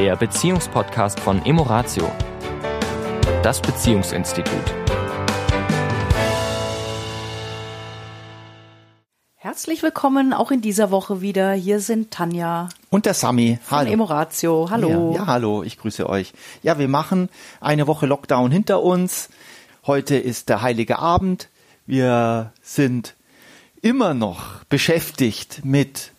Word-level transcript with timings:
der 0.00 0.16
Beziehungspodcast 0.16 1.20
von 1.20 1.44
Emoratio, 1.44 2.10
das 3.42 3.60
Beziehungsinstitut. 3.60 4.74
Herzlich 9.34 9.82
willkommen 9.82 10.32
auch 10.32 10.50
in 10.50 10.62
dieser 10.62 10.90
Woche 10.90 11.20
wieder. 11.20 11.52
Hier 11.52 11.80
sind 11.80 12.12
Tanja 12.12 12.70
und 12.88 13.04
der 13.04 13.12
Sami. 13.12 13.58
Hallo. 13.70 13.84
Von 13.84 13.92
Emoratio. 13.92 14.68
Hallo. 14.70 15.12
Ja, 15.12 15.18
ja, 15.18 15.26
hallo, 15.26 15.62
ich 15.64 15.76
grüße 15.76 16.08
euch. 16.08 16.32
Ja, 16.62 16.78
wir 16.78 16.88
machen 16.88 17.28
eine 17.60 17.86
Woche 17.86 18.06
Lockdown 18.06 18.50
hinter 18.50 18.82
uns. 18.82 19.28
Heute 19.86 20.16
ist 20.16 20.48
der 20.48 20.62
heilige 20.62 20.98
Abend. 20.98 21.50
Wir 21.84 22.54
sind 22.62 23.16
immer 23.82 24.14
noch 24.14 24.64
beschäftigt 24.70 25.60
mit 25.62 26.12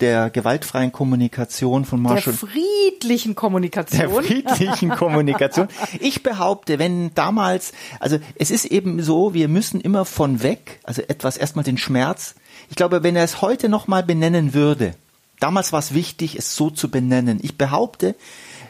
der 0.00 0.30
gewaltfreien 0.30 0.92
Kommunikation 0.92 1.84
von 1.84 2.02
Marshall. 2.02 2.34
Der 2.34 2.48
friedlichen 2.48 3.34
Kommunikation. 3.34 3.98
Der 3.98 4.10
friedlichen 4.10 4.90
Kommunikation. 4.90 5.68
Ich 6.00 6.22
behaupte, 6.22 6.78
wenn 6.78 7.14
damals, 7.14 7.72
also 7.98 8.18
es 8.34 8.50
ist 8.50 8.66
eben 8.66 9.02
so, 9.02 9.32
wir 9.32 9.48
müssen 9.48 9.80
immer 9.80 10.04
von 10.04 10.42
weg, 10.42 10.80
also 10.82 11.02
etwas 11.02 11.36
erstmal 11.36 11.64
den 11.64 11.78
Schmerz. 11.78 12.34
Ich 12.68 12.76
glaube, 12.76 13.02
wenn 13.02 13.16
er 13.16 13.24
es 13.24 13.40
heute 13.40 13.68
nochmal 13.68 14.02
benennen 14.02 14.52
würde, 14.52 14.94
damals 15.40 15.72
war 15.72 15.80
es 15.80 15.94
wichtig, 15.94 16.36
es 16.36 16.56
so 16.56 16.68
zu 16.70 16.90
benennen. 16.90 17.38
Ich 17.42 17.56
behaupte, 17.56 18.14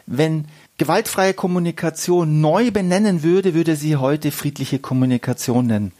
wenn 0.05 0.45
gewaltfreie 0.77 1.33
Kommunikation 1.33 2.39
neu 2.39 2.71
benennen 2.71 3.23
würde, 3.23 3.53
würde 3.53 3.75
sie 3.75 3.97
heute 3.97 4.31
friedliche 4.31 4.79
Kommunikation 4.79 5.67
nennen. 5.67 5.91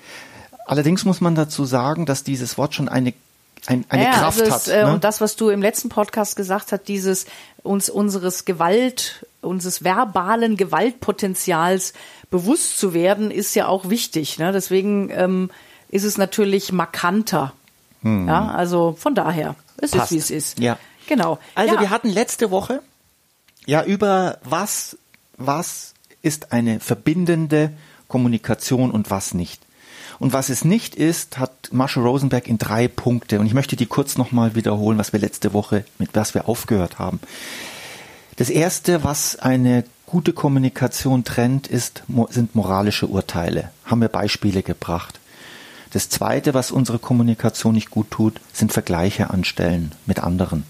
Allerdings 0.65 1.05
muss 1.05 1.21
man 1.21 1.35
dazu 1.35 1.65
sagen, 1.65 2.05
dass 2.05 2.23
dieses 2.23 2.57
Wort 2.57 2.75
schon 2.75 2.89
eine 2.89 3.13
ein, 3.67 3.85
eine 3.89 4.03
ja, 4.03 4.11
Kraft 4.11 4.41
also 4.41 4.53
hat. 4.53 4.67
Äh, 4.67 4.85
ne? 4.85 4.93
Und 4.93 5.03
das, 5.03 5.21
was 5.21 5.35
du 5.35 5.49
im 5.49 5.61
letzten 5.61 5.89
Podcast 5.89 6.35
gesagt 6.35 6.71
hast, 6.71 6.87
dieses 6.87 7.25
uns 7.63 7.89
unseres 7.89 8.45
Gewalt, 8.45 9.25
unseres 9.41 9.83
verbalen 9.83 10.57
Gewaltpotenzials 10.57 11.93
bewusst 12.29 12.79
zu 12.79 12.93
werden, 12.93 13.29
ist 13.31 13.55
ja 13.55 13.67
auch 13.67 13.89
wichtig. 13.89 14.39
Ne? 14.39 14.51
Deswegen 14.51 15.09
ähm, 15.11 15.51
ist 15.89 16.03
es 16.03 16.17
natürlich 16.17 16.71
markanter. 16.71 17.53
Hm. 18.01 18.27
Ja, 18.27 18.47
also 18.49 18.95
von 18.97 19.15
daher 19.15 19.55
ist 19.81 19.95
Passt. 19.95 20.05
es, 20.05 20.11
wie 20.11 20.17
es 20.17 20.31
ist. 20.31 20.59
Ja. 20.59 20.77
Genau. 21.07 21.39
Also 21.55 21.75
ja. 21.75 21.81
wir 21.81 21.89
hatten 21.89 22.09
letzte 22.09 22.51
Woche 22.51 22.81
ja 23.65 23.83
über 23.83 24.39
was, 24.43 24.97
was 25.37 25.93
ist 26.21 26.51
eine 26.51 26.79
verbindende 26.79 27.73
Kommunikation 28.07 28.91
und 28.91 29.11
was 29.11 29.33
nicht. 29.33 29.61
Und 30.19 30.33
was 30.33 30.49
es 30.49 30.65
nicht 30.65 30.95
ist, 30.95 31.37
hat 31.37 31.69
Marshall 31.71 32.03
Rosenberg 32.03 32.47
in 32.47 32.57
drei 32.57 32.87
Punkte. 32.87 33.39
Und 33.39 33.45
ich 33.45 33.53
möchte 33.53 33.75
die 33.75 33.85
kurz 33.85 34.17
nochmal 34.17 34.55
wiederholen, 34.55 34.97
was 34.97 35.13
wir 35.13 35.19
letzte 35.19 35.53
Woche, 35.53 35.85
mit 35.99 36.09
was 36.13 36.33
wir 36.33 36.49
aufgehört 36.49 36.99
haben. 36.99 37.19
Das 38.37 38.49
erste, 38.49 39.03
was 39.03 39.37
eine 39.37 39.83
gute 40.05 40.33
Kommunikation 40.33 41.23
trennt, 41.23 41.67
ist, 41.67 42.03
sind 42.29 42.55
moralische 42.55 43.07
Urteile. 43.07 43.71
Haben 43.85 44.01
wir 44.01 44.09
Beispiele 44.09 44.63
gebracht. 44.63 45.19
Das 45.91 46.09
zweite, 46.09 46.53
was 46.53 46.71
unsere 46.71 46.99
Kommunikation 46.99 47.73
nicht 47.73 47.91
gut 47.91 48.11
tut, 48.11 48.39
sind 48.53 48.73
Vergleiche 48.73 49.29
anstellen 49.29 49.93
mit 50.05 50.19
anderen. 50.19 50.63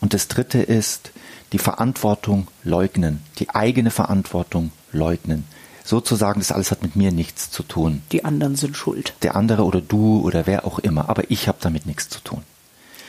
Und 0.00 0.14
das 0.14 0.28
dritte 0.28 0.60
ist, 0.60 1.12
die 1.52 1.58
Verantwortung 1.58 2.48
leugnen, 2.64 3.22
die 3.38 3.50
eigene 3.50 3.90
Verantwortung 3.90 4.72
leugnen 4.92 5.44
sozusagen, 5.84 6.40
das 6.40 6.52
alles 6.52 6.70
hat 6.70 6.82
mit 6.82 6.96
mir 6.96 7.12
nichts 7.12 7.50
zu 7.50 7.62
tun. 7.62 8.02
Die 8.12 8.24
anderen 8.24 8.56
sind 8.56 8.76
schuld. 8.76 9.14
Der 9.22 9.36
andere 9.36 9.64
oder 9.64 9.80
du 9.80 10.20
oder 10.20 10.46
wer 10.46 10.66
auch 10.66 10.78
immer, 10.78 11.08
aber 11.08 11.30
ich 11.30 11.48
habe 11.48 11.58
damit 11.60 11.86
nichts 11.86 12.08
zu 12.08 12.20
tun. 12.20 12.42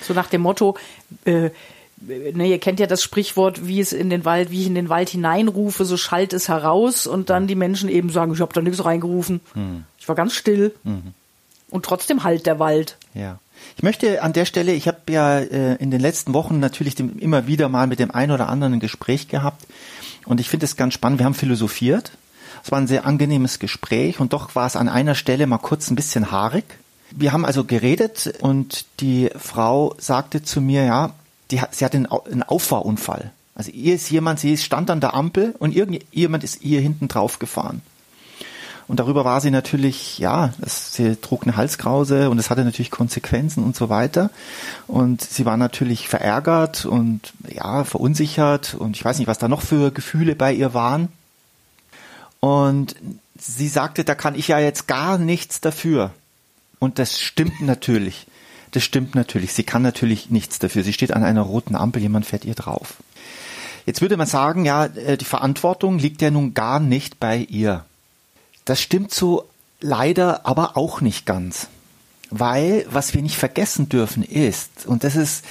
So 0.01 0.13
nach 0.13 0.27
dem 0.27 0.41
Motto, 0.41 0.77
äh, 1.25 1.49
ne, 2.07 2.47
ihr 2.47 2.59
kennt 2.59 2.79
ja 2.79 2.87
das 2.87 3.01
Sprichwort, 3.01 3.65
wie 3.67 3.79
es 3.79 3.93
in 3.93 4.09
den 4.09 4.25
Wald, 4.25 4.51
wie 4.51 4.61
ich 4.61 4.67
in 4.67 4.75
den 4.75 4.89
Wald 4.89 5.09
hineinrufe, 5.09 5.85
so 5.85 5.97
schallt 5.97 6.33
es 6.33 6.49
heraus 6.49 7.07
und 7.07 7.29
dann 7.29 7.47
die 7.47 7.55
Menschen 7.55 7.89
eben 7.89 8.09
sagen, 8.09 8.33
ich 8.33 8.41
habe 8.41 8.53
da 8.53 8.61
nichts 8.61 8.83
reingerufen. 8.83 9.39
Hm. 9.53 9.85
Ich 9.99 10.07
war 10.07 10.15
ganz 10.15 10.33
still. 10.33 10.75
Mhm. 10.83 11.13
Und 11.69 11.85
trotzdem 11.85 12.23
halt 12.23 12.45
der 12.45 12.59
Wald. 12.59 12.97
Ja. 13.13 13.39
Ich 13.77 13.83
möchte 13.83 14.21
an 14.21 14.33
der 14.33 14.45
Stelle, 14.45 14.73
ich 14.73 14.87
habe 14.87 14.99
ja 15.09 15.39
äh, 15.39 15.75
in 15.75 15.91
den 15.91 16.01
letzten 16.01 16.33
Wochen 16.33 16.59
natürlich 16.59 16.95
dem, 16.95 17.17
immer 17.19 17.47
wieder 17.47 17.69
mal 17.69 17.87
mit 17.87 17.99
dem 17.99 18.11
einen 18.11 18.31
oder 18.31 18.49
anderen 18.49 18.73
ein 18.73 18.79
Gespräch 18.79 19.27
gehabt 19.27 19.65
und 20.25 20.39
ich 20.39 20.49
finde 20.49 20.65
es 20.65 20.75
ganz 20.75 20.93
spannend. 20.93 21.19
Wir 21.19 21.25
haben 21.25 21.33
philosophiert 21.33 22.11
es 22.63 22.71
war 22.71 22.79
ein 22.79 22.87
sehr 22.87 23.05
angenehmes 23.05 23.59
Gespräch 23.59 24.19
und 24.19 24.31
doch 24.31 24.55
war 24.55 24.65
es 24.65 24.77
an 24.77 24.87
einer 24.87 25.15
Stelle 25.15 25.47
mal 25.47 25.57
kurz 25.57 25.91
ein 25.91 25.95
bisschen 25.95 26.31
haarig. 26.31 26.63
Wir 27.11 27.33
haben 27.33 27.45
also 27.45 27.65
geredet 27.65 28.33
und 28.39 28.85
die 29.01 29.29
Frau 29.37 29.95
sagte 29.99 30.43
zu 30.43 30.61
mir, 30.61 30.85
ja, 30.85 31.11
die 31.51 31.59
hat, 31.59 31.75
sie 31.75 31.83
hatte 31.83 31.97
einen, 31.97 32.43
Auffahrunfall. 32.43 33.31
Also 33.53 33.69
ihr 33.71 33.93
ist 33.95 34.09
jemand, 34.09 34.39
sie 34.39 34.57
stand 34.57 34.89
an 34.89 35.01
der 35.01 35.13
Ampel 35.13 35.53
und 35.59 35.75
irgendjemand 35.75 36.43
ist 36.43 36.63
ihr 36.63 36.79
hinten 36.79 37.09
drauf 37.09 37.37
gefahren. 37.37 37.81
Und 38.87 38.99
darüber 38.99 39.25
war 39.25 39.41
sie 39.41 39.51
natürlich, 39.51 40.17
ja, 40.17 40.53
das, 40.57 40.93
sie 40.93 41.15
trug 41.15 41.43
eine 41.43 41.55
Halskrause 41.55 42.29
und 42.29 42.39
es 42.39 42.49
hatte 42.49 42.63
natürlich 42.63 42.91
Konsequenzen 42.91 43.63
und 43.63 43.75
so 43.75 43.89
weiter. 43.89 44.29
Und 44.87 45.21
sie 45.21 45.45
war 45.45 45.57
natürlich 45.57 46.07
verärgert 46.07 46.85
und 46.85 47.33
ja, 47.47 47.83
verunsichert 47.83 48.73
und 48.73 48.95
ich 48.95 49.03
weiß 49.03 49.19
nicht, 49.19 49.27
was 49.27 49.37
da 49.37 49.47
noch 49.47 49.61
für 49.61 49.91
Gefühle 49.91 50.35
bei 50.35 50.53
ihr 50.53 50.73
waren. 50.73 51.09
Und 52.43 52.97
sie 53.39 53.69
sagte, 53.69 54.03
da 54.03 54.15
kann 54.15 54.35
ich 54.35 54.49
ja 54.49 54.59
jetzt 54.59 54.85
gar 54.85 55.17
nichts 55.17 55.61
dafür. 55.61 56.11
Und 56.77 56.99
das 56.99 57.21
stimmt 57.21 57.61
natürlich. 57.61 58.27
Das 58.71 58.83
stimmt 58.83 59.15
natürlich. 59.15 59.53
Sie 59.53 59.63
kann 59.63 59.81
natürlich 59.81 60.29
nichts 60.29 60.59
dafür. 60.59 60.83
Sie 60.83 60.91
steht 60.91 61.13
an 61.13 61.23
einer 61.23 61.43
roten 61.43 61.73
Ampel, 61.73 62.01
jemand 62.01 62.25
fährt 62.25 62.43
ihr 62.43 62.53
drauf. 62.53 62.95
Jetzt 63.85 64.01
würde 64.01 64.17
man 64.17 64.27
sagen, 64.27 64.65
ja, 64.65 64.87
äh, 64.87 65.15
die 65.15 65.23
Verantwortung 65.23 65.99
liegt 65.99 66.21
ja 66.21 66.31
nun 66.31 66.53
gar 66.53 66.81
nicht 66.81 67.17
bei 67.17 67.37
ihr. 67.37 67.85
Das 68.65 68.81
stimmt 68.81 69.13
so 69.13 69.47
leider 69.79 70.45
aber 70.45 70.75
auch 70.75 70.99
nicht 70.99 71.25
ganz. 71.25 71.67
Weil, 72.29 72.85
was 72.89 73.13
wir 73.13 73.21
nicht 73.21 73.37
vergessen 73.37 73.87
dürfen 73.87 74.21
ist, 74.21 74.85
und 74.85 75.05
das 75.05 75.15
ist, 75.15 75.45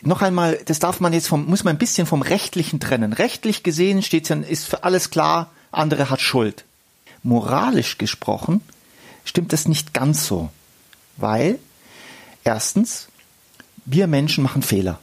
noch 0.00 0.22
einmal, 0.22 0.58
das 0.64 0.78
darf 0.78 1.00
man 1.00 1.12
jetzt 1.12 1.28
vom, 1.28 1.44
muss 1.44 1.64
man 1.64 1.76
ein 1.76 1.78
bisschen 1.78 2.06
vom 2.06 2.22
Rechtlichen 2.22 2.80
trennen. 2.80 3.12
Rechtlich 3.12 3.62
gesehen 3.62 4.02
steht 4.02 4.30
ja, 4.30 4.36
ist 4.36 4.64
für 4.64 4.82
alles 4.82 5.10
klar, 5.10 5.50
andere 5.70 6.10
hat 6.10 6.20
Schuld. 6.20 6.64
Moralisch 7.22 7.98
gesprochen 7.98 8.60
stimmt 9.24 9.52
das 9.52 9.68
nicht 9.68 9.92
ganz 9.92 10.26
so, 10.26 10.50
weil 11.16 11.58
erstens, 12.44 13.08
wir 13.84 14.06
Menschen 14.06 14.44
machen 14.44 14.62
Fehler. 14.62 14.98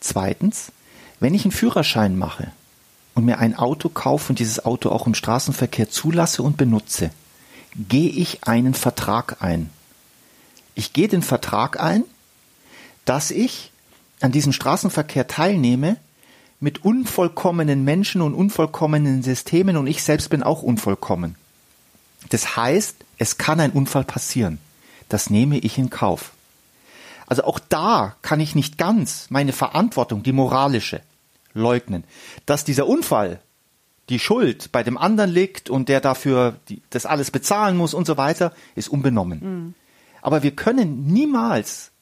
Zweitens, 0.00 0.72
wenn 1.20 1.34
ich 1.34 1.44
einen 1.44 1.52
Führerschein 1.52 2.16
mache 2.16 2.50
und 3.14 3.24
mir 3.24 3.38
ein 3.38 3.56
Auto 3.56 3.88
kaufe 3.88 4.30
und 4.30 4.38
dieses 4.38 4.64
Auto 4.64 4.90
auch 4.90 5.06
im 5.06 5.14
Straßenverkehr 5.14 5.90
zulasse 5.90 6.42
und 6.42 6.56
benutze, 6.56 7.10
gehe 7.76 8.10
ich 8.10 8.44
einen 8.44 8.74
Vertrag 8.74 9.42
ein. 9.42 9.70
Ich 10.74 10.92
gehe 10.92 11.08
den 11.08 11.22
Vertrag 11.22 11.80
ein, 11.80 12.04
dass 13.04 13.30
ich 13.30 13.70
an 14.20 14.32
diesem 14.32 14.52
Straßenverkehr 14.52 15.26
teilnehme, 15.26 15.96
mit 16.60 16.84
unvollkommenen 16.84 17.84
Menschen 17.84 18.20
und 18.20 18.34
unvollkommenen 18.34 19.22
Systemen 19.22 19.76
und 19.76 19.86
ich 19.86 20.02
selbst 20.02 20.28
bin 20.28 20.42
auch 20.42 20.62
unvollkommen. 20.62 21.36
Das 22.28 22.56
heißt, 22.56 22.96
es 23.18 23.38
kann 23.38 23.60
ein 23.60 23.72
Unfall 23.72 24.04
passieren. 24.04 24.58
Das 25.08 25.30
nehme 25.30 25.58
ich 25.58 25.78
in 25.78 25.90
Kauf. 25.90 26.32
Also 27.26 27.44
auch 27.44 27.58
da 27.58 28.16
kann 28.22 28.40
ich 28.40 28.54
nicht 28.54 28.76
ganz 28.76 29.26
meine 29.30 29.52
Verantwortung, 29.52 30.22
die 30.22 30.32
moralische, 30.32 31.00
leugnen. 31.54 32.04
Dass 32.44 32.64
dieser 32.64 32.86
Unfall, 32.86 33.40
die 34.08 34.18
Schuld 34.18 34.70
bei 34.72 34.82
dem 34.82 34.98
anderen 34.98 35.30
liegt 35.30 35.70
und 35.70 35.88
der 35.88 36.00
dafür 36.00 36.56
die, 36.68 36.82
das 36.90 37.06
alles 37.06 37.30
bezahlen 37.30 37.76
muss 37.76 37.94
und 37.94 38.06
so 38.06 38.16
weiter, 38.16 38.52
ist 38.74 38.88
unbenommen. 38.88 39.40
Mhm. 39.40 39.74
Aber 40.22 40.42
wir 40.42 40.50
können 40.50 41.06
niemals, 41.06 41.92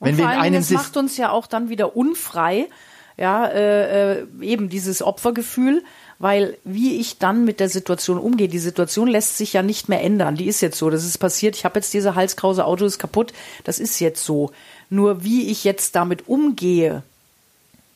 und 0.00 0.08
wenn 0.08 0.18
wir 0.18 0.24
in 0.24 0.30
einem 0.30 0.60
es 0.60 0.70
macht 0.70 0.96
uns 0.96 1.16
ja 1.16 1.30
auch 1.30 1.46
dann 1.46 1.68
wieder 1.68 1.96
unfrei, 1.96 2.66
ja, 3.16 3.46
äh, 3.46 4.20
äh, 4.20 4.26
eben 4.40 4.68
dieses 4.68 5.02
Opfergefühl, 5.02 5.84
weil 6.18 6.56
wie 6.64 6.98
ich 6.98 7.18
dann 7.18 7.44
mit 7.44 7.60
der 7.60 7.68
Situation 7.68 8.18
umgehe, 8.18 8.48
die 8.48 8.58
Situation 8.58 9.08
lässt 9.08 9.36
sich 9.36 9.52
ja 9.52 9.62
nicht 9.62 9.88
mehr 9.88 10.02
ändern. 10.02 10.36
Die 10.36 10.46
ist 10.46 10.60
jetzt 10.60 10.78
so, 10.78 10.90
das 10.90 11.04
ist 11.04 11.18
passiert. 11.18 11.56
Ich 11.56 11.64
habe 11.64 11.78
jetzt 11.78 11.92
diese 11.94 12.14
halskrause 12.14 12.64
Auto 12.64 12.84
ist 12.84 12.98
kaputt. 12.98 13.32
Das 13.64 13.78
ist 13.78 14.00
jetzt 14.00 14.24
so. 14.24 14.52
Nur 14.90 15.24
wie 15.24 15.50
ich 15.50 15.64
jetzt 15.64 15.96
damit 15.96 16.28
umgehe, 16.28 17.02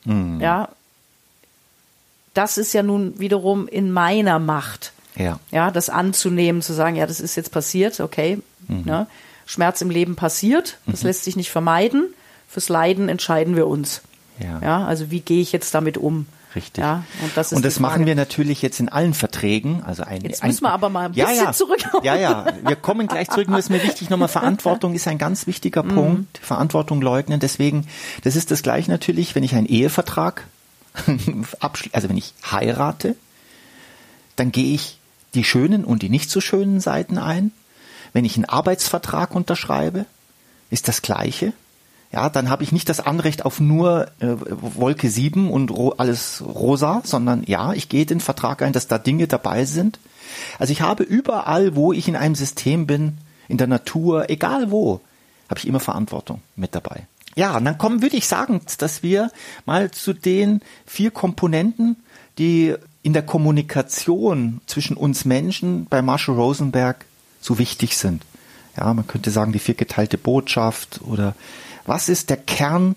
mhm. 0.05 0.39
ja, 0.41 0.69
das 2.33 2.57
ist 2.57 2.73
ja 2.73 2.83
nun 2.83 3.19
wiederum 3.19 3.67
in 3.67 3.91
meiner 3.91 4.39
Macht. 4.39 4.93
Ja. 5.15 5.39
Ja, 5.51 5.71
das 5.71 5.89
anzunehmen, 5.89 6.61
zu 6.61 6.73
sagen, 6.73 6.95
ja, 6.95 7.05
das 7.05 7.19
ist 7.19 7.35
jetzt 7.35 7.51
passiert, 7.51 7.99
okay. 7.99 8.39
Mhm. 8.67 8.83
Ne? 8.85 9.07
Schmerz 9.45 9.81
im 9.81 9.89
Leben 9.89 10.15
passiert, 10.15 10.77
das 10.85 11.01
mhm. 11.01 11.07
lässt 11.07 11.23
sich 11.23 11.35
nicht 11.35 11.49
vermeiden. 11.49 12.13
Fürs 12.47 12.69
Leiden 12.69 13.09
entscheiden 13.09 13.55
wir 13.55 13.67
uns. 13.67 14.01
Ja. 14.39 14.59
ja 14.61 14.85
also 14.85 15.11
wie 15.11 15.21
gehe 15.21 15.41
ich 15.41 15.51
jetzt 15.51 15.73
damit 15.73 15.97
um? 15.97 16.25
Richtig. 16.55 16.83
Ja, 16.83 17.03
und 17.21 17.31
das, 17.35 17.53
und 17.53 17.63
das 17.63 17.79
machen 17.79 18.07
wir 18.07 18.15
natürlich 18.15 18.63
jetzt 18.63 18.79
in 18.79 18.89
allen 18.89 19.13
Verträgen. 19.13 19.83
Also 19.83 20.01
ein, 20.01 20.21
jetzt 20.21 20.43
müssen 20.43 20.63
wir 20.63 20.71
aber 20.71 20.89
mal 20.89 21.05
ein 21.05 21.11
bisschen 21.11 21.35
ja, 21.35 21.43
ja, 21.43 21.53
zurück. 21.53 21.79
Ja, 22.01 22.15
ja, 22.15 22.45
wir 22.65 22.75
kommen 22.75 23.05
gleich 23.05 23.29
zurück. 23.29 23.49
Nur 23.49 23.59
ist 23.59 23.69
mir 23.69 23.83
wichtig 23.83 24.09
nochmal, 24.09 24.29
Verantwortung 24.29 24.95
ist 24.95 25.07
ein 25.07 25.19
ganz 25.19 25.45
wichtiger 25.45 25.83
mhm. 25.83 25.89
Punkt. 25.89 26.37
Verantwortung 26.39 27.01
leugnen. 27.01 27.39
Deswegen, 27.39 27.87
das 28.23 28.35
ist 28.35 28.49
das 28.49 28.63
gleiche 28.63 28.89
natürlich, 28.89 29.35
wenn 29.35 29.43
ich 29.43 29.53
einen 29.53 29.67
Ehevertrag 29.67 30.43
also 31.91 32.09
wenn 32.09 32.17
ich 32.17 32.33
heirate, 32.49 33.15
dann 34.35 34.51
gehe 34.51 34.73
ich 34.73 34.99
die 35.33 35.43
schönen 35.43 35.85
und 35.85 36.01
die 36.01 36.09
nicht 36.09 36.29
so 36.29 36.41
schönen 36.41 36.79
Seiten 36.79 37.17
ein. 37.17 37.51
Wenn 38.13 38.25
ich 38.25 38.35
einen 38.35 38.45
Arbeitsvertrag 38.45 39.35
unterschreibe, 39.35 40.05
ist 40.71 40.87
das 40.87 41.01
Gleiche. 41.01 41.53
Ja, 42.11 42.29
dann 42.29 42.49
habe 42.49 42.63
ich 42.63 42.71
nicht 42.71 42.89
das 42.89 42.99
Anrecht 42.99 43.45
auf 43.45 43.59
nur 43.59 44.07
äh, 44.19 44.35
Wolke 44.39 45.09
7 45.09 45.51
und 45.51 45.69
ro 45.69 45.93
alles 45.97 46.43
rosa, 46.43 47.01
sondern 47.03 47.43
ja, 47.45 47.73
ich 47.73 47.87
gehe 47.87 48.05
den 48.05 48.19
Vertrag 48.19 48.63
ein, 48.63 48.73
dass 48.73 48.87
da 48.87 48.97
Dinge 48.97 49.27
dabei 49.27 49.65
sind. 49.65 49.99
Also 50.57 50.71
ich 50.71 50.81
habe 50.81 51.03
überall, 51.03 51.75
wo 51.75 51.93
ich 51.93 52.07
in 52.07 52.15
einem 52.15 52.35
System 52.35 52.87
bin, 52.87 53.17
in 53.47 53.57
der 53.57 53.67
Natur, 53.67 54.29
egal 54.29 54.71
wo, 54.71 55.01
habe 55.49 55.59
ich 55.59 55.67
immer 55.67 55.79
Verantwortung 55.79 56.41
mit 56.55 56.73
dabei. 56.73 57.07
Ja, 57.35 57.57
und 57.57 57.65
dann 57.65 57.77
kommen, 57.77 58.01
würde 58.01 58.17
ich 58.17 58.27
sagen, 58.27 58.61
dass 58.79 59.03
wir 59.03 59.31
mal 59.65 59.91
zu 59.91 60.13
den 60.13 60.61
vier 60.85 61.11
Komponenten, 61.11 61.95
die 62.37 62.75
in 63.03 63.13
der 63.13 63.23
Kommunikation 63.23 64.61
zwischen 64.65 64.97
uns 64.97 65.25
Menschen 65.25 65.85
bei 65.85 66.01
Marshall 66.01 66.35
Rosenberg 66.35 67.05
so 67.39 67.59
wichtig 67.59 67.97
sind. 67.97 68.23
Ja, 68.79 68.93
man 68.93 69.05
könnte 69.05 69.29
sagen, 69.29 69.51
die 69.51 69.59
viergeteilte 69.59 70.17
Botschaft 70.17 71.01
oder 71.03 71.35
was 71.85 72.07
ist 72.07 72.29
der 72.29 72.37
Kern 72.37 72.95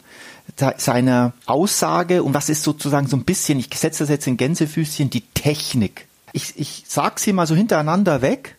seiner 0.77 1.33
Aussage 1.47 2.23
und 2.23 2.35
was 2.35 2.49
ist 2.49 2.63
sozusagen 2.63 3.09
so 3.09 3.17
ein 3.17 3.25
bisschen, 3.25 3.59
ich 3.59 3.69
setze 3.75 4.05
das 4.05 4.11
jetzt 4.11 4.27
in 4.27 4.37
Gänsefüßchen, 4.37 5.11
die 5.11 5.23
Technik. 5.35 6.07
Ich, 6.33 6.57
ich 6.57 6.85
sag 6.87 7.19
sie 7.19 7.33
mal 7.33 7.47
so 7.47 7.55
hintereinander 7.55 8.23
weg. 8.23 8.57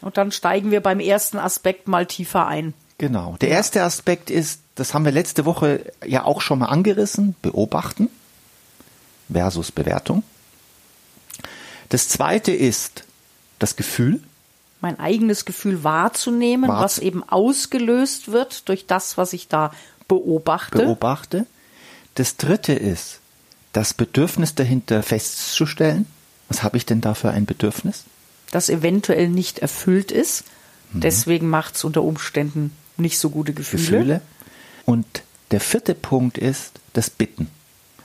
Und 0.00 0.16
dann 0.16 0.32
steigen 0.32 0.70
wir 0.70 0.80
beim 0.80 1.00
ersten 1.00 1.38
Aspekt 1.38 1.88
mal 1.88 2.06
tiefer 2.06 2.46
ein. 2.46 2.74
Genau. 2.96 3.36
Der 3.40 3.50
erste 3.50 3.82
Aspekt 3.82 4.30
ist, 4.30 4.60
das 4.74 4.94
haben 4.94 5.04
wir 5.04 5.12
letzte 5.12 5.44
Woche 5.44 5.92
ja 6.06 6.24
auch 6.24 6.40
schon 6.40 6.60
mal 6.60 6.66
angerissen, 6.66 7.34
beobachten 7.42 8.08
versus 9.30 9.72
Bewertung. 9.72 10.22
Das 11.90 12.08
zweite 12.08 12.52
ist 12.52 13.04
das 13.58 13.76
Gefühl. 13.76 14.20
Mein 14.82 14.98
eigenes 15.00 15.46
Gefühl 15.46 15.84
wahrzunehmen, 15.84 16.68
Wahrz 16.68 16.82
was 16.82 16.98
eben 16.98 17.22
ausgelöst 17.26 18.30
wird 18.30 18.68
durch 18.68 18.86
das, 18.86 19.16
was 19.16 19.32
ich 19.32 19.48
da 19.48 19.72
beobachte. 20.08 20.76
Beobachte. 20.76 21.46
Das 22.16 22.36
dritte 22.36 22.74
ist, 22.74 23.20
das 23.72 23.94
Bedürfnis 23.94 24.54
dahinter 24.54 25.02
festzustellen. 25.02 26.06
Was 26.48 26.62
habe 26.62 26.76
ich 26.76 26.84
denn 26.84 27.00
da 27.00 27.14
für 27.14 27.30
ein 27.30 27.46
Bedürfnis? 27.46 28.04
Das 28.50 28.68
eventuell 28.68 29.30
nicht 29.30 29.60
erfüllt 29.60 30.12
ist. 30.12 30.44
Mhm. 30.92 31.00
Deswegen 31.00 31.48
macht 31.48 31.76
es 31.76 31.84
unter 31.84 32.02
Umständen 32.02 32.76
nicht 32.98 33.18
so 33.18 33.30
gute 33.30 33.54
Gefühle. 33.54 33.82
Gefühle. 33.98 34.20
Und 34.84 35.06
der 35.52 35.60
vierte 35.60 35.94
Punkt 35.94 36.36
ist 36.36 36.72
das 36.92 37.08
Bitten. 37.08 37.48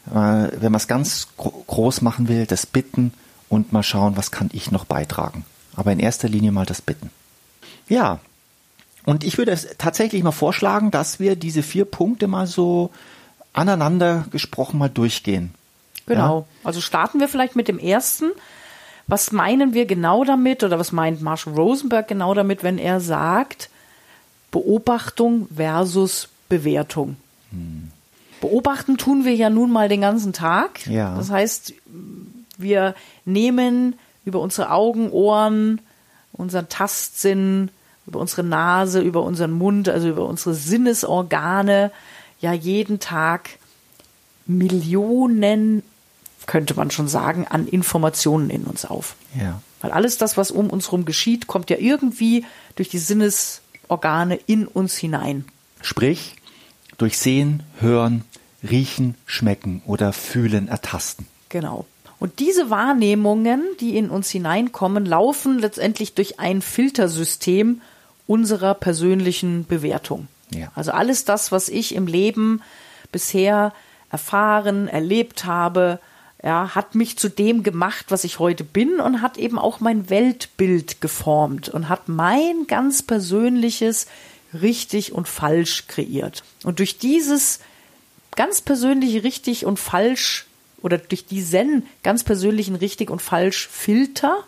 Wenn 0.06 0.72
man 0.72 0.76
es 0.76 0.88
ganz 0.88 1.28
groß 1.36 2.02
machen 2.02 2.30
will, 2.30 2.46
das 2.46 2.66
Bitten 2.66 3.14
und 3.50 3.74
mal 3.74 3.84
schauen, 3.84 4.16
was 4.16 4.32
kann 4.32 4.50
ich 4.54 4.72
noch 4.72 4.86
beitragen. 4.86 5.44
Aber 5.78 5.94
in 5.94 6.00
erster 6.00 6.28
Linie 6.28 6.52
mal 6.52 6.66
das 6.66 6.82
Bitten. 6.82 7.10
Ja, 7.88 8.20
und 9.06 9.24
ich 9.24 9.38
würde 9.38 9.58
tatsächlich 9.78 10.22
mal 10.22 10.34
vorschlagen, 10.34 10.92
dass 10.92 11.22
wir 11.22 11.38
diese 11.38 11.64
vier 11.64 11.86
Punkte 11.86 12.28
mal 12.28 12.46
so 12.46 12.92
aneinander 13.54 14.26
gesprochen 14.32 14.78
mal 14.78 14.90
durchgehen. 14.90 15.54
Genau. 16.08 16.40
Ja? 16.40 16.46
Also 16.66 16.82
starten 16.82 17.22
wir 17.22 17.30
vielleicht 17.30 17.56
mit 17.56 17.70
dem 17.70 17.80
ersten. 17.80 18.32
Was 19.08 19.32
meinen 19.32 19.74
wir 19.74 19.86
genau 19.86 20.26
damit 20.26 20.62
oder 20.62 20.78
was 20.78 20.92
meint 20.92 21.22
Marshall 21.22 21.54
Rosenberg 21.54 22.10
genau 22.10 22.34
damit, 22.34 22.64
wenn 22.64 22.78
er 22.78 23.00
sagt, 23.00 23.70
Beobachtung 24.52 25.48
versus 25.56 26.28
Bewertung? 26.50 27.16
Hm. 27.52 27.92
Beobachten 28.42 28.98
tun 28.98 29.24
wir 29.24 29.36
ja 29.36 29.50
nun 29.50 29.72
mal 29.72 29.88
den 29.88 30.02
ganzen 30.02 30.34
Tag. 30.34 30.86
Ja. 30.86 31.16
Das 31.16 31.30
heißt, 31.30 31.74
wir 32.58 32.94
nehmen 33.24 33.96
über 34.28 34.42
unsere 34.42 34.72
Augen, 34.72 35.10
Ohren, 35.10 35.80
unseren 36.34 36.68
Tastsinn, 36.68 37.72
über 38.06 38.20
unsere 38.20 38.44
Nase, 38.44 39.00
über 39.00 39.24
unseren 39.24 39.54
Mund, 39.54 39.88
also 39.88 40.10
über 40.10 40.26
unsere 40.26 40.54
Sinnesorgane, 40.54 41.92
ja 42.42 42.52
jeden 42.52 43.00
Tag 43.00 43.52
Millionen, 44.46 45.82
könnte 46.46 46.74
man 46.76 46.92
schon 46.92 47.08
sagen, 47.08 47.48
an 47.48 47.68
Informationen 47.68 48.50
in 48.50 48.66
uns 48.66 48.84
auf. 48.84 49.16
Ja. 49.40 49.62
Weil 49.82 49.92
alles 49.92 50.18
das, 50.18 50.36
was 50.36 50.52
um 50.52 50.70
uns 50.70 50.88
herum 50.88 51.06
geschieht, 51.06 51.48
kommt 51.48 51.70
ja 51.70 51.78
irgendwie 51.78 52.46
durch 52.76 52.90
die 52.90 53.00
Sinnesorgane 53.00 54.36
in 54.46 54.68
uns 54.68 54.98
hinein. 54.98 55.46
Sprich, 55.82 56.36
durch 56.98 57.18
Sehen, 57.18 57.64
Hören, 57.80 58.26
Riechen, 58.62 59.16
Schmecken 59.26 59.82
oder 59.86 60.12
Fühlen, 60.12 60.68
Ertasten. 60.68 61.28
Genau. 61.48 61.86
Und 62.19 62.40
diese 62.40 62.69
Wahrnehmungen, 62.69 63.64
die 63.80 63.98
in 63.98 64.10
uns 64.10 64.30
hineinkommen, 64.30 65.06
laufen 65.06 65.60
letztendlich 65.60 66.16
durch 66.16 66.40
ein 66.40 66.62
Filtersystem 66.62 67.81
unserer 68.25 68.74
persönlichen 68.74 69.66
Bewertung. 69.66 70.28
Ja. 70.50 70.72
Also 70.75 70.92
alles 70.92 71.25
das, 71.25 71.52
was 71.52 71.69
ich 71.69 71.94
im 71.94 72.08
Leben 72.08 72.62
bisher 73.12 73.74
erfahren, 74.12 74.88
erlebt 74.88 75.46
habe, 75.46 76.00
ja, 76.44 76.75
hat 76.75 76.96
mich 76.96 77.18
zu 77.18 77.30
dem 77.30 77.64
gemacht, 77.64 78.06
was 78.10 78.24
ich 78.24 78.40
heute 78.40 78.64
bin 78.64 79.00
und 79.00 79.22
hat 79.22 79.38
eben 79.38 79.58
auch 79.58 79.80
mein 79.80 80.10
Weltbild 80.10 81.02
geformt 81.02 81.69
und 81.69 81.90
hat 81.90 82.08
mein 82.10 82.68
ganz 82.68 83.02
persönliches 83.02 84.08
richtig 84.54 85.12
und 85.14 85.28
falsch 85.28 85.88
kreiert. 85.88 86.44
Und 86.64 86.80
durch 86.80 87.00
dieses 87.00 87.60
ganz 88.36 88.62
persönliche 88.62 89.24
richtig 89.24 89.66
und 89.66 89.80
falsch 89.80 90.47
oder 90.82 90.98
durch 90.98 91.26
diesen 91.26 91.86
ganz 92.04 92.24
persönlichen 92.24 92.76
richtig 92.76 93.10
und 93.10 93.22
falsch 93.22 93.68
Filter 93.68 94.44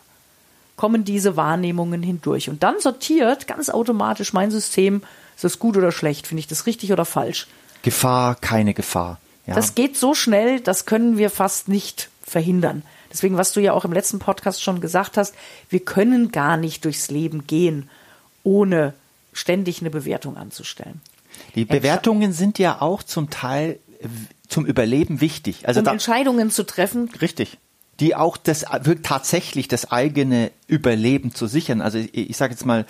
kommen 0.76 1.04
diese 1.04 1.36
Wahrnehmungen 1.36 2.02
hindurch. 2.02 2.50
Und 2.50 2.64
dann 2.64 2.80
sortiert 2.80 3.48
ganz 3.48 3.70
automatisch 3.70 4.31
mein 4.31 4.52
System, 4.52 5.02
ist 5.36 5.44
das 5.44 5.60
gut 5.60 5.76
oder 5.76 5.92
schlecht, 5.92 6.28
finde 6.28 6.40
ich 6.40 6.48
das 6.48 6.66
richtig 6.66 6.94
oder 6.94 7.06
falsch. 7.06 7.48
Gefahr, 7.81 8.36
keine 8.36 8.74
Gefahr. 8.74 9.20
Ja. 9.46 9.56
Das 9.56 9.76
geht 9.76 9.98
so 9.98 10.14
schnell, 10.14 10.60
das 10.60 10.86
können 10.86 11.18
wir 11.18 11.30
fast 11.30 11.68
nicht 11.68 12.10
verhindern. 12.22 12.84
Deswegen, 13.12 13.38
was 13.38 13.52
du 13.52 13.60
ja 13.60 13.74
auch 13.74 13.86
im 13.86 13.92
letzten 13.92 14.20
Podcast 14.20 14.62
schon 14.64 14.81
gesagt 14.81 15.18
hast, 15.18 15.34
wir 15.70 15.80
können 15.80 16.31
gar 16.31 16.58
nicht 16.58 16.86
durchs 16.86 17.10
Leben 17.10 17.48
gehen, 17.48 17.90
ohne 18.44 18.94
ständig 19.34 19.81
eine 19.81 19.90
Bewertung 19.90 20.38
anzustellen. 20.38 21.02
Die 21.56 21.66
Bewertungen 21.66 22.34
sind 22.34 22.60
ja 22.60 22.81
auch 22.81 23.04
zum 23.04 23.30
Teil 23.30 23.80
zum 24.48 24.66
Überleben 24.66 25.21
wichtig. 25.21 25.68
Also 25.68 25.80
um 25.80 25.85
da, 25.85 25.92
Entscheidungen 25.92 26.52
zu 26.52 26.64
treffen. 26.64 27.09
Richtig. 27.21 27.57
Die 28.00 28.16
auch 28.16 28.38
das 28.38 28.66
tatsächlich 29.04 29.68
das 29.68 29.92
eigene 29.92 30.52
Überleben 30.68 31.33
zu 31.33 31.47
sichern. 31.47 31.81
Also 31.81 31.97
ich, 31.97 32.14
ich 32.14 32.38
sage 32.38 32.54
jetzt 32.54 32.66
mal, 32.66 32.85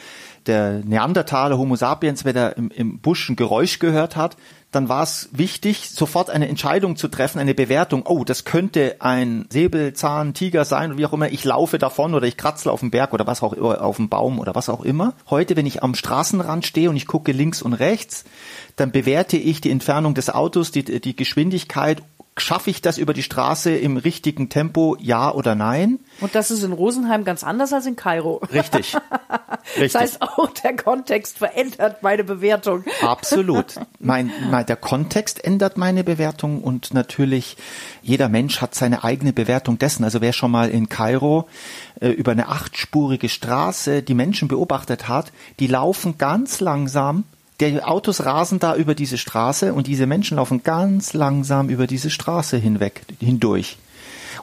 der 0.45 0.81
Neandertaler 0.86 1.57
Homo 1.57 1.75
sapiens, 1.75 2.25
wenn 2.25 2.36
er 2.36 2.57
im, 2.57 2.69
im 2.69 3.00
Busch 3.00 3.27
ein 3.29 3.36
Geräusch 3.36 3.79
gehört 3.79 4.15
hat, 4.15 4.38
dann 4.71 4.88
war 4.88 5.01
es 5.01 5.29
wichtig, 5.31 5.89
sofort 5.89 6.29
eine 6.29 6.47
Entscheidung 6.47 6.95
zu 6.95 7.07
treffen, 7.07 7.39
eine 7.39 7.55
Bewertung. 7.55 8.03
Oh, 8.05 8.23
das 8.23 8.45
könnte 8.45 8.97
ein 8.99 9.47
Säbelzahntiger 9.49 10.63
sein 10.63 10.91
oder 10.91 10.99
wie 10.99 11.05
auch 11.07 11.13
immer. 11.13 11.31
Ich 11.31 11.43
laufe 11.43 11.79
davon 11.79 12.13
oder 12.13 12.27
ich 12.27 12.38
kratze 12.38 12.71
auf 12.71 12.81
dem 12.81 12.91
Berg 12.91 13.13
oder 13.13 13.25
was 13.25 13.41
auch 13.41 13.53
immer, 13.53 13.81
auf 13.81 13.95
dem 13.95 14.09
Baum 14.09 14.38
oder 14.38 14.53
was 14.53 14.69
auch 14.69 14.83
immer. 14.83 15.13
Heute, 15.29 15.55
wenn 15.55 15.65
ich 15.65 15.81
am 15.81 15.95
Straßenrand 15.95 16.67
stehe 16.67 16.89
und 16.89 16.97
ich 16.97 17.07
gucke 17.07 17.31
links 17.31 17.63
und 17.63 17.73
rechts, 17.73 18.25
dann 18.75 18.91
bewerte 18.91 19.38
ich 19.38 19.59
die 19.59 19.71
Entfernung 19.71 20.13
des 20.13 20.29
Autos, 20.29 20.71
die, 20.71 20.83
die 20.83 21.15
Geschwindigkeit 21.15 22.03
schaffe 22.38 22.69
ich 22.69 22.81
das 22.81 22.97
über 22.97 23.13
die 23.13 23.23
Straße 23.23 23.75
im 23.75 23.97
richtigen 23.97 24.49
Tempo, 24.49 24.95
ja 24.99 25.33
oder 25.33 25.55
nein? 25.55 25.99
Und 26.21 26.35
das 26.35 26.51
ist 26.51 26.63
in 26.63 26.73
Rosenheim 26.73 27.23
ganz 27.23 27.43
anders 27.43 27.73
als 27.73 27.85
in 27.85 27.95
Kairo. 27.95 28.41
Richtig. 28.51 28.95
Richtig. 29.75 29.93
Das 29.93 30.01
heißt, 30.01 30.21
auch 30.21 30.49
der 30.49 30.75
Kontext 30.75 31.38
verändert 31.38 32.01
meine 32.01 32.23
Bewertung. 32.23 32.83
Absolut. 33.01 33.75
Mein, 33.99 34.31
mein, 34.49 34.65
der 34.65 34.77
Kontext 34.77 35.43
ändert 35.43 35.77
meine 35.77 36.05
Bewertung 36.05 36.63
und 36.63 36.93
natürlich 36.93 37.57
jeder 38.01 38.29
Mensch 38.29 38.61
hat 38.61 38.73
seine 38.73 39.03
eigene 39.03 39.33
Bewertung 39.33 39.77
dessen. 39.77 40.05
Also 40.05 40.21
wer 40.21 40.31
schon 40.31 40.51
mal 40.51 40.69
in 40.69 40.88
Kairo 40.88 41.47
äh, 41.99 42.09
über 42.09 42.31
eine 42.31 42.47
achtspurige 42.47 43.27
Straße 43.27 44.01
die 44.01 44.13
Menschen 44.13 44.47
beobachtet 44.47 45.09
hat, 45.09 45.33
die 45.59 45.67
laufen 45.67 46.17
ganz 46.17 46.61
langsam 46.61 47.25
die 47.59 47.83
Autos 47.83 48.25
rasen 48.25 48.59
da 48.59 48.75
über 48.75 48.95
diese 48.95 49.17
Straße 49.17 49.73
und 49.73 49.88
diese 49.88 50.07
Menschen 50.07 50.38
laufen 50.38 50.63
ganz 50.63 51.13
langsam 51.13 51.69
über 51.69 51.88
diese 51.88 52.09
Straße 52.09 52.57
hinweg, 52.57 53.01
hindurch. 53.19 53.77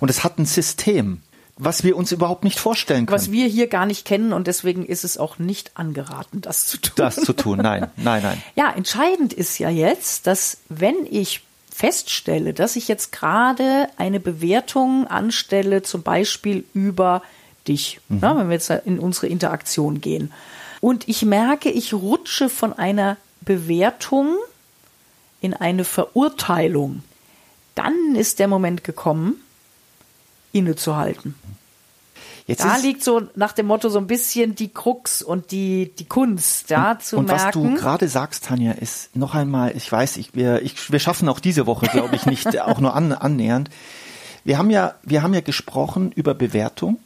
Und 0.01 0.11
es 0.11 0.23
hat 0.23 0.39
ein 0.39 0.45
System, 0.45 1.23
was 1.59 1.85
wir 1.85 1.97
uns 1.97 2.13
überhaupt 2.13 2.45
nicht 2.45 2.59
vorstellen 2.59 3.07
können. 3.07 3.19
Was 3.19 3.33
wir 3.33 3.47
hier 3.47 3.67
gar 3.67 3.87
nicht 3.87 4.05
kennen 4.05 4.33
und 4.33 4.47
deswegen 4.47 4.85
ist 4.85 5.05
es 5.05 5.17
auch 5.17 5.39
nicht 5.39 5.73
angeraten, 5.75 6.43
das 6.43 6.67
zu 6.67 6.77
tun. 6.77 6.93
Das 6.97 7.17
zu 7.17 7.33
tun, 7.33 7.59
nein, 7.59 7.91
nein, 7.97 8.23
nein. 8.23 8.43
Ja, 8.55 8.73
entscheidend 8.75 9.33
ist 9.33 9.59
ja 9.59 9.71
jetzt, 9.71 10.27
dass 10.27 10.59
wenn 10.69 11.07
ich 11.11 11.43
feststelle, 11.71 12.53
dass 12.53 12.77
ich 12.77 12.89
jetzt 12.89 13.13
gerade 13.13 13.89
eine 13.97 14.21
Bewertung 14.21 15.07
anstelle, 15.07 15.83
zum 15.83 16.03
Beispiel 16.03 16.65
über 16.75 17.23
dich, 17.69 18.01
mhm. 18.09 18.19
na, 18.21 18.37
wenn 18.37 18.49
wir 18.49 18.55
jetzt 18.55 18.71
in 18.71 18.99
unsere 18.99 19.29
Interaktion 19.29 20.01
gehen, 20.01 20.33
und 20.81 21.09
ich 21.09 21.25
merke, 21.25 21.71
ich 21.71 21.95
rutsche 21.95 22.49
von 22.51 22.73
einer 22.75 23.17
Bewertung 23.41 24.37
in 25.41 25.55
eine 25.55 25.85
Verurteilung. 25.85 27.03
dann 27.75 28.15
ist 28.15 28.39
der 28.39 28.49
Moment 28.49 28.85
gekommen, 28.85 29.41
innezuhalten. 30.57 31.35
Jetzt 32.47 32.63
da 32.63 32.77
liegt 32.77 33.03
so 33.03 33.23
nach 33.35 33.53
dem 33.53 33.67
Motto 33.67 33.89
so 33.89 33.99
ein 33.99 34.07
bisschen 34.07 34.55
die 34.55 34.69
Krux 34.69 35.21
und 35.21 35.51
die, 35.51 35.91
die 35.99 36.05
Kunst, 36.05 36.71
ja, 36.71 36.93
und, 36.93 37.03
zu 37.03 37.17
und 37.17 37.27
merken. 37.27 37.59
Und 37.59 37.65
was 37.67 37.75
du 37.75 37.83
gerade 37.83 38.09
sagst, 38.09 38.45
Tanja, 38.45 38.73
ist 38.73 39.17
noch 39.17 39.35
einmal, 39.35 39.77
ich 39.77 39.91
weiß, 39.91 40.17
ich, 40.17 40.35
wir, 40.35 40.63
ich, 40.63 40.93
wir 40.93 41.01
schaffen 41.01 41.29
auch 41.29 41.41
diese 41.41 41.67
Woche, 41.67 41.87
glaube 41.87 42.15
ich, 42.15 42.27
nicht 42.27 42.61
auch 42.61 42.79
nur 42.79 42.95
an, 42.95 43.13
annähernd. 43.13 43.69
Wir 44.45 44.59
haben 44.59 44.71
ja, 44.71 44.95
wir 45.03 45.25
haben 45.25 45.35
ja 45.35 45.41
gesprochen 45.41 46.13
über 46.13 46.35
Bewertung 46.35 46.99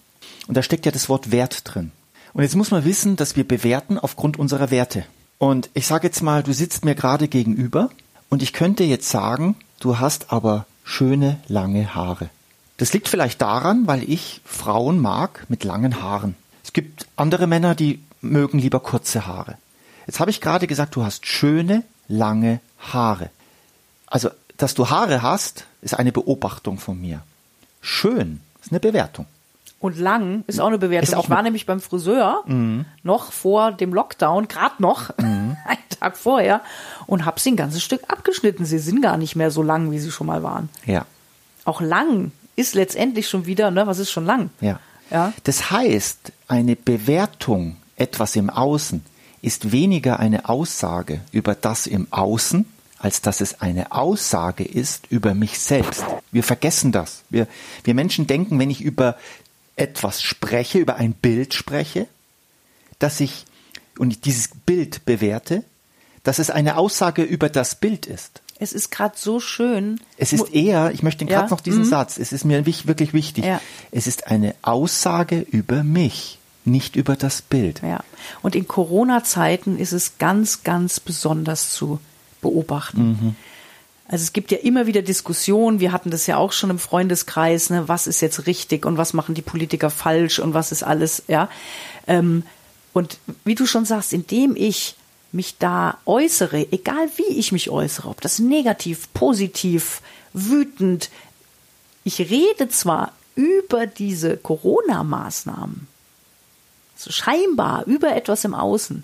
und 0.47 0.59
da 0.59 0.62
steckt 0.62 0.85
ja 0.85 0.92
das 0.92 1.09
Wort 1.09 1.30
Wert 1.30 1.62
drin. 1.64 1.90
Und 2.35 2.42
jetzt 2.42 2.54
muss 2.54 2.71
man 2.71 2.85
wissen, 2.85 3.16
dass 3.16 3.35
wir 3.35 3.49
bewerten 3.49 3.99
aufgrund 3.99 4.38
unserer 4.38 4.71
Werte. 4.71 5.04
Und 5.38 5.71
ich 5.73 5.87
sage 5.87 6.07
jetzt 6.07 6.23
mal, 6.23 6.42
du 6.42 6.52
sitzt 6.52 6.85
mir 6.85 6.95
gerade 6.95 7.28
gegenüber 7.28 7.88
und 8.28 8.42
ich 8.42 8.52
könnte 8.52 8.85
jetzt 8.85 9.09
sagen, 9.09 9.57
du 9.80 9.99
hast 9.99 10.35
aber 10.35 10.66
schöne 10.85 11.38
lange 11.49 11.95
Haare. 11.95 12.28
Das 12.80 12.94
liegt 12.94 13.08
vielleicht 13.08 13.42
daran, 13.42 13.87
weil 13.87 14.02
ich 14.08 14.40
Frauen 14.46 15.00
mag 15.00 15.44
mit 15.50 15.64
langen 15.64 16.00
Haaren. 16.00 16.34
Es 16.64 16.72
gibt 16.72 17.06
andere 17.14 17.46
Männer, 17.46 17.75
die 17.75 18.02
mögen 18.22 18.58
lieber 18.58 18.80
kurze 18.80 19.26
Haare. 19.26 19.58
Jetzt 20.06 20.18
habe 20.18 20.30
ich 20.30 20.40
gerade 20.40 20.66
gesagt, 20.66 20.96
du 20.96 21.04
hast 21.04 21.26
schöne, 21.26 21.84
lange 22.08 22.58
Haare. 22.78 23.28
Also, 24.06 24.30
dass 24.56 24.72
du 24.72 24.88
Haare 24.88 25.20
hast, 25.20 25.66
ist 25.82 25.92
eine 25.92 26.10
Beobachtung 26.10 26.78
von 26.78 26.99
mir. 26.99 27.20
Schön 27.82 28.40
ist 28.62 28.72
eine 28.72 28.80
Bewertung. 28.80 29.26
Und 29.78 29.99
lang 29.99 30.42
ist 30.46 30.58
auch 30.58 30.68
eine 30.68 30.78
Bewertung. 30.78 31.16
Auch 31.16 31.25
ich 31.25 31.30
war 31.30 31.42
nämlich 31.42 31.66
beim 31.66 31.80
Friseur 31.80 32.44
mhm. 32.46 32.87
noch 33.02 33.30
vor 33.30 33.72
dem 33.72 33.92
Lockdown, 33.92 34.49
gerade 34.49 34.76
noch, 34.78 35.10
mhm. 35.18 35.54
einen 35.66 35.88
Tag 36.00 36.16
vorher, 36.16 36.62
und 37.06 37.26
habe 37.26 37.40
sie 37.40 37.50
ein 37.50 37.56
ganzes 37.56 37.82
Stück 37.82 38.00
abgeschnitten. 38.08 38.64
Sie 38.64 38.78
sind 38.78 39.02
gar 39.02 39.18
nicht 39.18 39.37
mehr 39.37 39.50
so 39.50 39.62
lang, 39.62 39.90
wie 39.90 39.99
sie 39.99 40.10
schon 40.10 40.26
mal 40.26 40.42
waren. 40.42 40.70
Ja. 40.87 41.04
Auch 41.66 41.82
lang 41.82 42.32
ist 42.60 42.74
letztendlich 42.74 43.28
schon 43.28 43.46
wieder, 43.46 43.70
ne, 43.70 43.86
was 43.86 43.98
ist 43.98 44.10
schon 44.10 44.26
lang? 44.26 44.50
Ja. 44.60 44.78
ja. 45.10 45.32
Das 45.44 45.70
heißt, 45.70 46.32
eine 46.48 46.76
Bewertung 46.76 47.76
etwas 47.96 48.36
im 48.36 48.50
Außen 48.50 49.04
ist 49.42 49.72
weniger 49.72 50.20
eine 50.20 50.48
Aussage 50.48 51.20
über 51.32 51.54
das 51.54 51.86
im 51.86 52.06
Außen, 52.10 52.66
als 52.98 53.22
dass 53.22 53.40
es 53.40 53.62
eine 53.62 53.92
Aussage 53.92 54.64
ist 54.64 55.06
über 55.08 55.34
mich 55.34 55.58
selbst. 55.58 56.04
Wir 56.32 56.42
vergessen 56.42 56.92
das. 56.92 57.22
Wir, 57.30 57.48
wir 57.84 57.94
Menschen 57.94 58.26
denken, 58.26 58.58
wenn 58.58 58.70
ich 58.70 58.82
über 58.82 59.16
etwas 59.76 60.22
spreche, 60.22 60.78
über 60.78 60.96
ein 60.96 61.14
Bild 61.14 61.54
spreche, 61.54 62.06
dass 62.98 63.20
ich 63.20 63.46
und 63.98 64.24
dieses 64.26 64.50
Bild 64.66 65.04
bewerte, 65.06 65.64
dass 66.22 66.38
es 66.38 66.50
eine 66.50 66.76
Aussage 66.76 67.22
über 67.22 67.48
das 67.48 67.74
Bild 67.74 68.06
ist. 68.06 68.42
Es 68.60 68.74
ist 68.74 68.90
gerade 68.90 69.14
so 69.16 69.40
schön. 69.40 70.00
Es 70.18 70.34
ist 70.34 70.54
eher, 70.54 70.92
ich 70.92 71.02
möchte 71.02 71.24
gerade 71.24 71.46
ja? 71.46 71.50
noch 71.50 71.62
diesen 71.62 71.80
mhm. 71.80 71.88
Satz, 71.88 72.18
es 72.18 72.30
ist 72.32 72.44
mir 72.44 72.66
wirklich 72.66 73.14
wichtig. 73.14 73.44
Ja. 73.44 73.60
Es 73.90 74.06
ist 74.06 74.26
eine 74.26 74.54
Aussage 74.60 75.40
über 75.40 75.82
mich, 75.82 76.38
nicht 76.66 76.94
über 76.94 77.16
das 77.16 77.40
Bild. 77.40 77.80
Ja. 77.82 78.00
Und 78.42 78.54
in 78.54 78.68
Corona-Zeiten 78.68 79.78
ist 79.78 79.92
es 79.92 80.18
ganz, 80.18 80.62
ganz 80.62 81.00
besonders 81.00 81.72
zu 81.72 82.00
beobachten. 82.42 83.08
Mhm. 83.08 83.36
Also 84.08 84.24
es 84.24 84.32
gibt 84.32 84.50
ja 84.50 84.58
immer 84.58 84.86
wieder 84.86 85.02
Diskussionen, 85.02 85.80
wir 85.80 85.92
hatten 85.92 86.10
das 86.10 86.26
ja 86.26 86.36
auch 86.36 86.52
schon 86.52 86.68
im 86.68 86.80
Freundeskreis, 86.80 87.70
ne, 87.70 87.86
was 87.86 88.06
ist 88.06 88.20
jetzt 88.20 88.46
richtig 88.46 88.84
und 88.84 88.98
was 88.98 89.12
machen 89.12 89.36
die 89.36 89.42
Politiker 89.42 89.88
falsch 89.88 90.40
und 90.40 90.52
was 90.52 90.72
ist 90.72 90.82
alles, 90.82 91.22
ja. 91.28 91.48
Ähm, 92.08 92.42
und 92.92 93.18
wie 93.44 93.54
du 93.54 93.66
schon 93.66 93.84
sagst, 93.84 94.12
indem 94.12 94.56
ich 94.56 94.96
mich 95.32 95.58
da 95.58 95.99
äußere, 96.06 96.72
egal 96.72 97.08
wie 97.16 97.38
ich 97.38 97.52
mich 97.52 97.70
äußere, 97.70 98.08
ob 98.08 98.20
das 98.20 98.38
negativ, 98.38 99.12
positiv, 99.14 100.02
wütend, 100.32 101.10
ich 102.04 102.18
rede 102.18 102.68
zwar 102.68 103.12
über 103.34 103.87
diese 103.87 104.37
Corona-Maßnahmen, 104.37 105.87
also 106.96 107.12
scheinbar 107.12 107.87
über 107.87 108.14
etwas 108.14 108.44
im 108.44 108.54
Außen, 108.54 109.02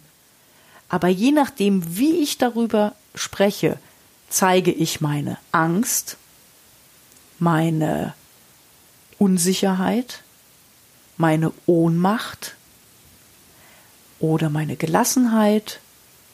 aber 0.89 1.09
je 1.09 1.33
nachdem, 1.33 1.97
wie 1.97 2.19
ich 2.19 2.39
darüber 2.39 2.95
spreche, 3.15 3.79
zeige 4.29 4.73
ich 4.73 5.01
meine 5.01 5.39
Angst, 5.53 6.17
meine 7.39 8.15
Unsicherheit, 9.19 10.23
meine 11.17 11.53
Ohnmacht 11.67 12.57
oder 14.19 14.51
meine 14.51 14.77
Gelassenheit, 14.77 15.81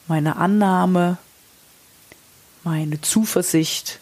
meine 0.07 0.35
Annahme, 0.37 1.17
meine 2.63 3.01
Zuversicht, 3.01 3.99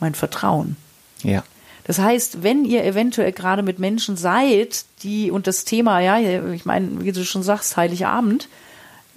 mein 0.00 0.14
Vertrauen. 0.14 0.76
Ja. 1.22 1.44
Das 1.84 1.98
heißt, 1.98 2.42
wenn 2.42 2.64
ihr 2.64 2.84
eventuell 2.84 3.32
gerade 3.32 3.62
mit 3.62 3.78
Menschen 3.78 4.16
seid, 4.16 4.84
die 5.02 5.30
und 5.30 5.46
das 5.46 5.64
Thema, 5.64 6.00
ja, 6.00 6.18
ich 6.52 6.66
meine, 6.66 7.02
wie 7.02 7.12
du 7.12 7.24
schon 7.24 7.42
sagst, 7.42 7.76
Heiligabend, 7.76 8.48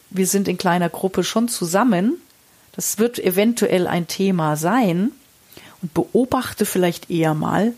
wir 0.10 0.25
sind 0.25 0.48
in 0.48 0.58
kleiner 0.58 0.89
Gruppe 0.89 1.24
schon 1.24 1.50
zusammen, 1.50 2.13
das 2.72 2.98
wird 2.98 3.20
eventuell 3.20 3.88
ein 3.88 4.08
Thema 4.08 4.56
sein 4.56 5.12
und 5.82 5.94
beobachte 5.94 6.65
vielleicht 6.65 7.10
eher 7.10 7.34
mal, 7.34 7.74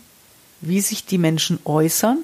wie 0.60 0.80
sich 0.80 1.04
die 1.04 1.18
Menschen 1.18 1.58
äußern 1.64 2.18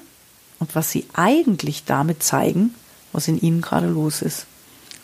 und 0.59 0.75
was 0.75 0.91
sie 0.91 1.05
eigentlich 1.13 1.83
damit 1.85 2.23
zeigen, 2.23 2.73
was 3.11 3.27
in 3.27 3.39
ihnen 3.39 3.61
gerade 3.61 3.87
los 3.87 4.21
ist. 4.21 4.45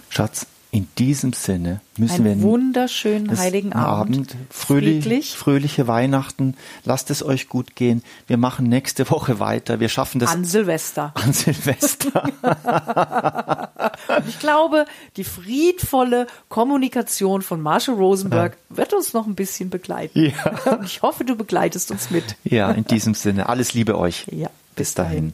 Schatz, 0.09 0.47
in 0.71 0.87
diesem 0.97 1.33
Sinne 1.33 1.79
müssen 1.97 2.25
Einen 2.25 2.41
wir 2.41 2.49
wunderschönen 2.49 3.37
heiligen 3.37 3.73
Abend, 3.73 4.31
Abend 4.31 4.35
fröhlich, 4.49 5.35
fröhliche 5.35 5.87
Weihnachten. 5.87 6.55
Lasst 6.83 7.09
es 7.09 7.23
euch 7.23 7.47
gut 7.47 7.75
gehen. 7.75 8.03
Wir 8.27 8.37
machen 8.37 8.67
nächste 8.67 9.09
Woche 9.09 9.39
weiter. 9.39 9.79
Wir 9.79 9.87
schaffen 9.89 10.19
das 10.19 10.31
an 10.31 10.43
Silvester. 10.43 11.13
An 11.15 11.33
Silvester. 11.33 12.23
ich 14.27 14.39
glaube, 14.39 14.85
die 15.15 15.23
friedvolle 15.23 16.27
Kommunikation 16.49 17.41
von 17.41 17.61
Marshall 17.61 17.95
Rosenberg 17.95 18.57
ja. 18.69 18.77
wird 18.77 18.93
uns 18.93 19.13
noch 19.13 19.25
ein 19.25 19.35
bisschen 19.35 19.69
begleiten. 19.69 20.19
Ja. 20.25 20.79
Ich 20.83 21.01
hoffe, 21.01 21.23
du 21.23 21.35
begleitest 21.35 21.91
uns 21.91 22.11
mit. 22.11 22.35
Ja, 22.43 22.71
in 22.71 22.83
diesem 22.83 23.13
Sinne. 23.13 23.47
Alles 23.49 23.73
Liebe 23.73 23.97
euch. 23.97 24.25
Ja. 24.31 24.49
Bis 24.75 24.93
dahin. 24.93 25.33